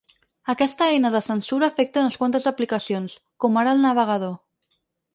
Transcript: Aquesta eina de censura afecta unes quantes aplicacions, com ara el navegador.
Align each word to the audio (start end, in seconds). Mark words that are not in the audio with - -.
Aquesta 0.53 0.87
eina 0.93 1.11
de 1.15 1.21
censura 1.27 1.65
afecta 1.69 2.03
unes 2.05 2.19
quantes 2.23 2.49
aplicacions, 2.55 3.17
com 3.45 3.63
ara 3.63 3.79
el 3.79 3.89
navegador. 3.89 4.39